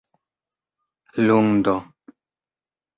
[1.25, 1.75] lundo